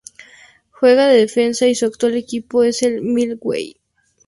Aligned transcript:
Juega 0.71 1.05
de 1.05 1.15
defensa 1.17 1.67
y 1.67 1.75
su 1.75 1.85
actual 1.85 2.15
equipo 2.15 2.63
es 2.63 2.81
el 2.81 3.01
Millwall. 3.03 3.77